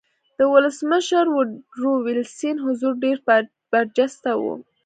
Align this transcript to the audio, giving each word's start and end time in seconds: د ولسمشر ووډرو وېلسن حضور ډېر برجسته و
د 0.37 0.39
ولسمشر 0.53 1.25
ووډرو 1.31 1.93
وېلسن 2.05 2.55
حضور 2.65 2.93
ډېر 3.03 3.17
برجسته 3.71 4.31
و 4.41 4.43